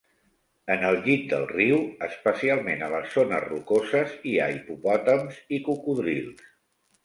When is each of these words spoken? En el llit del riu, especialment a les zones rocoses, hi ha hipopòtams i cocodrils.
En 0.75 0.85
el 0.87 0.95
llit 1.07 1.27
del 1.33 1.45
riu, 1.51 1.77
especialment 2.07 2.83
a 2.87 2.89
les 2.95 3.13
zones 3.19 3.45
rocoses, 3.53 4.19
hi 4.33 4.37
ha 4.47 4.51
hipopòtams 4.57 5.41
i 5.59 5.65
cocodrils. 5.71 6.53